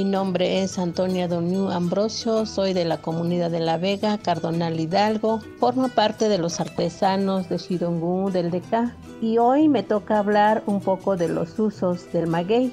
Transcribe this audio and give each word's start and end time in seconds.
nombre 0.00 0.62
es 0.62 0.78
Antonia 0.78 1.28
Doniu 1.28 1.68
Ambrosio, 1.68 2.46
soy 2.46 2.72
de 2.72 2.86
la 2.86 3.02
comunidad 3.02 3.50
de 3.50 3.60
La 3.60 3.76
Vega, 3.76 4.16
Cardonal 4.16 4.80
Hidalgo, 4.80 5.40
formo 5.58 5.88
parte 5.90 6.30
de 6.30 6.38
los 6.38 6.60
artesanos 6.60 7.50
de 7.50 7.58
Shidongú 7.58 8.30
del 8.30 8.50
DK 8.50 8.90
y 9.20 9.36
hoy 9.36 9.68
me 9.68 9.82
toca 9.82 10.18
hablar 10.18 10.62
un 10.64 10.80
poco 10.80 11.16
de 11.16 11.28
los 11.28 11.58
usos 11.58 12.10
del 12.10 12.26
maguey. 12.26 12.72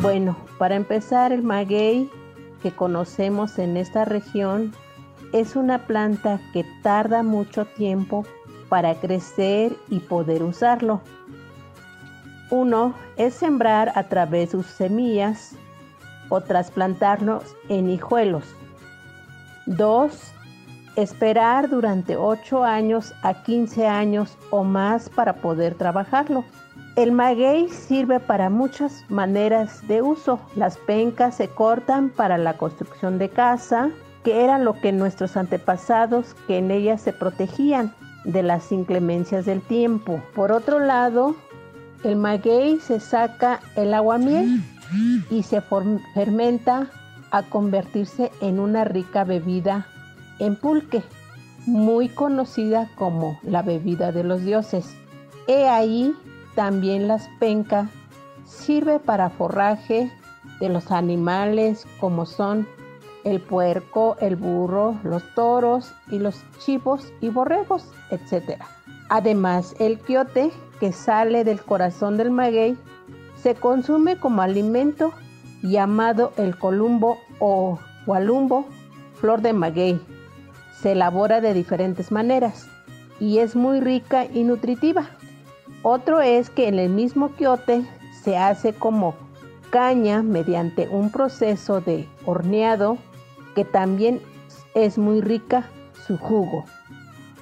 Bueno, 0.00 0.38
para 0.58 0.74
empezar 0.74 1.32
el 1.32 1.42
maguey 1.42 2.10
que 2.62 2.72
conocemos 2.72 3.58
en 3.58 3.76
esta 3.76 4.06
región 4.06 4.72
es 5.34 5.54
una 5.54 5.86
planta 5.86 6.40
que 6.54 6.64
tarda 6.82 7.22
mucho 7.22 7.66
tiempo 7.66 8.24
para 8.74 8.96
crecer 8.96 9.76
y 9.88 10.00
poder 10.00 10.42
usarlo. 10.42 11.00
Uno 12.50 12.92
es 13.16 13.34
sembrar 13.34 13.92
a 13.94 14.02
través 14.08 14.50
de 14.50 14.58
sus 14.58 14.66
semillas 14.66 15.52
o 16.28 16.40
trasplantarlos 16.40 17.54
en 17.68 17.88
hijuelos. 17.88 18.42
Dos, 19.66 20.32
esperar 20.96 21.70
durante 21.70 22.16
8 22.16 22.64
años 22.64 23.14
a 23.22 23.44
15 23.44 23.86
años 23.86 24.36
o 24.50 24.64
más 24.64 25.08
para 25.08 25.34
poder 25.34 25.76
trabajarlo. 25.76 26.44
El 26.96 27.12
maguey 27.12 27.68
sirve 27.68 28.18
para 28.18 28.50
muchas 28.50 29.08
maneras 29.08 29.86
de 29.86 30.02
uso. 30.02 30.40
Las 30.56 30.78
pencas 30.78 31.36
se 31.36 31.46
cortan 31.46 32.10
para 32.10 32.38
la 32.38 32.54
construcción 32.54 33.18
de 33.18 33.28
casa, 33.28 33.90
que 34.24 34.42
era 34.42 34.58
lo 34.58 34.80
que 34.80 34.90
nuestros 34.90 35.36
antepasados 35.36 36.34
que 36.48 36.58
en 36.58 36.72
ellas 36.72 37.02
se 37.02 37.12
protegían 37.12 37.94
de 38.24 38.42
las 38.42 38.72
inclemencias 38.72 39.44
del 39.44 39.60
tiempo. 39.60 40.20
Por 40.34 40.52
otro 40.52 40.80
lado, 40.80 41.36
el 42.02 42.16
maguey 42.16 42.78
se 42.80 43.00
saca 43.00 43.60
el 43.76 43.94
aguamiel 43.94 44.62
y 45.30 45.42
se 45.42 45.60
fermenta 46.14 46.90
a 47.30 47.42
convertirse 47.42 48.30
en 48.40 48.60
una 48.60 48.84
rica 48.84 49.24
bebida 49.24 49.86
en 50.38 50.56
pulque, 50.56 51.02
muy 51.66 52.08
conocida 52.08 52.90
como 52.96 53.38
la 53.42 53.62
bebida 53.62 54.12
de 54.12 54.24
los 54.24 54.42
dioses. 54.42 54.94
He 55.46 55.68
ahí 55.68 56.14
también 56.54 57.08
las 57.08 57.28
pencas 57.40 57.88
sirve 58.46 58.98
para 59.00 59.30
forraje 59.30 60.10
de 60.60 60.68
los 60.68 60.90
animales 60.90 61.86
como 62.00 62.26
son 62.26 62.66
el 63.24 63.40
puerco, 63.40 64.16
el 64.20 64.36
burro, 64.36 64.96
los 65.02 65.22
toros 65.34 65.92
y 66.10 66.18
los 66.18 66.36
chivos 66.58 67.12
y 67.20 67.30
borregos, 67.30 67.90
etc. 68.10 68.60
Además, 69.08 69.74
el 69.78 69.98
quiote 69.98 70.50
que 70.78 70.92
sale 70.92 71.44
del 71.44 71.60
corazón 71.62 72.16
del 72.16 72.30
maguey 72.30 72.76
se 73.42 73.54
consume 73.54 74.16
como 74.18 74.42
alimento 74.42 75.12
llamado 75.62 76.32
el 76.36 76.58
columbo 76.58 77.18
o 77.38 77.78
gualumbo, 78.06 78.66
flor 79.14 79.40
de 79.40 79.52
maguey. 79.52 80.00
Se 80.80 80.92
elabora 80.92 81.40
de 81.40 81.54
diferentes 81.54 82.12
maneras 82.12 82.68
y 83.20 83.38
es 83.38 83.56
muy 83.56 83.80
rica 83.80 84.26
y 84.26 84.44
nutritiva. 84.44 85.10
Otro 85.82 86.20
es 86.20 86.50
que 86.50 86.68
en 86.68 86.78
el 86.78 86.90
mismo 86.90 87.30
quiote 87.30 87.84
se 88.22 88.36
hace 88.36 88.72
como 88.72 89.14
caña 89.70 90.22
mediante 90.22 90.88
un 90.88 91.10
proceso 91.10 91.80
de 91.80 92.08
horneado 92.24 92.98
que 93.54 93.64
también 93.64 94.20
es 94.74 94.98
muy 94.98 95.20
rica 95.20 95.70
su 96.06 96.18
jugo. 96.18 96.64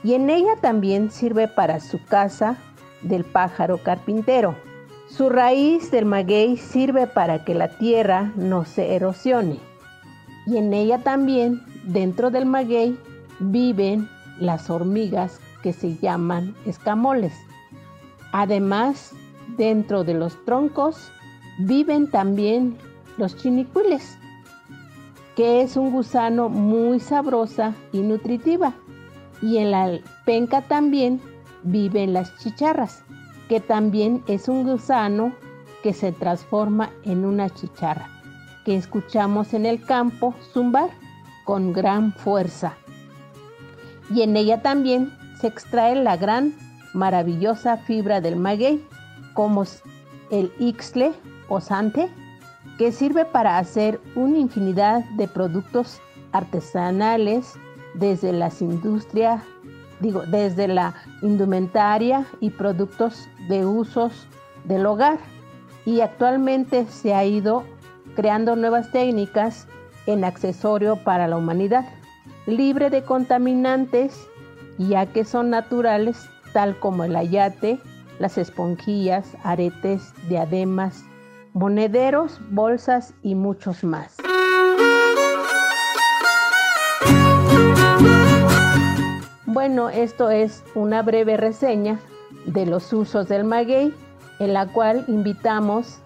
Y 0.04 0.14
en 0.14 0.30
ella 0.30 0.56
también 0.60 1.10
sirve 1.10 1.48
para 1.48 1.80
su 1.80 2.02
casa 2.04 2.56
del 3.02 3.24
pájaro 3.24 3.78
carpintero. 3.78 4.56
Su 5.08 5.28
raíz 5.28 5.90
del 5.90 6.06
maguey 6.06 6.56
sirve 6.56 7.06
para 7.06 7.44
que 7.44 7.54
la 7.54 7.68
tierra 7.76 8.32
no 8.36 8.64
se 8.64 8.94
erosione. 8.94 9.58
Y 10.46 10.56
en 10.56 10.72
ella 10.72 10.98
también, 10.98 11.62
dentro 11.84 12.30
del 12.30 12.46
maguey, 12.46 12.98
viven 13.38 14.08
las 14.38 14.70
hormigas 14.70 15.40
que 15.62 15.72
se 15.72 15.96
llaman 15.96 16.54
escamoles. 16.66 17.32
Además, 18.32 19.12
dentro 19.56 20.04
de 20.04 20.14
los 20.14 20.42
troncos 20.44 21.12
viven 21.58 22.10
también 22.10 22.76
los 23.18 23.36
chinicuiles, 23.36 24.18
que 25.36 25.62
es 25.62 25.76
un 25.76 25.90
gusano 25.90 26.48
muy 26.48 27.00
sabrosa 27.00 27.74
y 27.92 28.00
nutritiva. 28.00 28.74
Y 29.40 29.58
en 29.58 29.70
la 29.70 29.98
penca 30.24 30.62
también 30.62 31.20
viven 31.62 32.12
las 32.12 32.36
chicharras, 32.38 33.02
que 33.48 33.60
también 33.60 34.22
es 34.26 34.48
un 34.48 34.64
gusano 34.64 35.32
que 35.82 35.92
se 35.92 36.12
transforma 36.12 36.90
en 37.04 37.24
una 37.24 37.50
chicharra, 37.50 38.08
que 38.64 38.76
escuchamos 38.76 39.52
en 39.54 39.66
el 39.66 39.82
campo 39.84 40.34
zumbar 40.52 40.90
con 41.44 41.72
gran 41.72 42.12
fuerza. 42.12 42.76
Y 44.10 44.22
en 44.22 44.36
ella 44.36 44.62
también 44.62 45.12
se 45.40 45.48
extrae 45.48 45.96
la 45.96 46.16
gran 46.16 46.54
maravillosa 46.94 47.78
fibra 47.78 48.20
del 48.20 48.36
maguey, 48.36 48.84
como 49.34 49.64
el 50.30 50.52
ixle 50.58 51.12
o 51.48 51.60
sante, 51.60 52.10
que 52.82 52.90
sirve 52.90 53.24
para 53.24 53.58
hacer 53.58 54.00
una 54.16 54.38
infinidad 54.38 55.04
de 55.10 55.28
productos 55.28 56.00
artesanales 56.32 57.54
desde 57.94 58.32
las 58.32 58.60
industrias, 58.60 59.40
digo, 60.00 60.22
desde 60.26 60.66
la 60.66 60.92
indumentaria 61.22 62.26
y 62.40 62.50
productos 62.50 63.28
de 63.48 63.64
usos 63.64 64.26
del 64.64 64.84
hogar. 64.84 65.18
Y 65.84 66.00
actualmente 66.00 66.84
se 66.86 67.14
ha 67.14 67.24
ido 67.24 67.62
creando 68.16 68.56
nuevas 68.56 68.90
técnicas 68.90 69.68
en 70.06 70.24
accesorio 70.24 70.96
para 70.96 71.28
la 71.28 71.36
humanidad, 71.36 71.84
libre 72.46 72.90
de 72.90 73.04
contaminantes, 73.04 74.26
ya 74.78 75.06
que 75.06 75.24
son 75.24 75.50
naturales, 75.50 76.28
tal 76.52 76.76
como 76.80 77.04
el 77.04 77.14
ayate, 77.14 77.78
las 78.18 78.38
esponjillas, 78.38 79.36
aretes, 79.44 80.12
diademas, 80.28 81.04
monederos, 81.54 82.40
bolsas 82.50 83.14
y 83.22 83.34
muchos 83.34 83.84
más. 83.84 84.16
Bueno, 89.46 89.90
esto 89.90 90.30
es 90.30 90.64
una 90.74 91.02
breve 91.02 91.36
reseña 91.36 92.00
de 92.46 92.66
los 92.66 92.92
usos 92.92 93.28
del 93.28 93.44
maguey, 93.44 93.94
en 94.38 94.54
la 94.54 94.66
cual 94.66 95.04
invitamos 95.08 95.98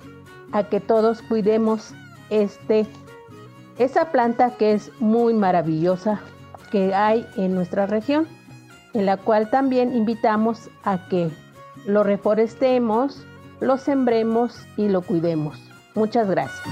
a 0.52 0.64
que 0.64 0.80
todos 0.80 1.22
cuidemos 1.22 1.94
este, 2.30 2.86
esa 3.78 4.10
planta 4.10 4.50
que 4.56 4.72
es 4.72 4.90
muy 5.00 5.32
maravillosa 5.32 6.20
que 6.70 6.94
hay 6.94 7.26
en 7.36 7.54
nuestra 7.54 7.86
región, 7.86 8.26
en 8.94 9.06
la 9.06 9.16
cual 9.16 9.48
también 9.50 9.94
invitamos 9.94 10.68
a 10.82 11.08
que 11.08 11.30
lo 11.86 12.02
reforestemos, 12.02 13.24
lo 13.60 13.78
sembremos 13.78 14.66
y 14.76 14.88
lo 14.88 15.02
cuidemos. 15.02 15.58
Muchas 15.94 16.28
gracias. 16.28 16.62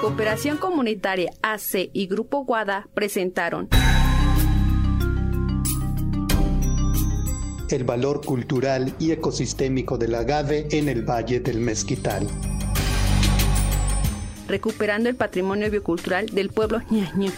Cooperación 0.00 0.58
Comunitaria 0.58 1.32
AC 1.42 1.90
y 1.92 2.06
Grupo 2.06 2.44
Guada 2.44 2.88
presentaron 2.94 3.68
el 7.72 7.84
valor 7.84 8.24
cultural 8.24 8.94
y 8.98 9.12
ecosistémico 9.12 9.96
del 9.96 10.14
agave 10.14 10.68
en 10.72 10.88
el 10.88 11.08
Valle 11.08 11.40
del 11.40 11.58
Mezquital. 11.58 12.26
Recuperando 14.46 15.08
el 15.08 15.16
patrimonio 15.16 15.70
biocultural 15.70 16.26
del 16.26 16.50
pueblo 16.50 16.82
ñaño. 16.90 17.30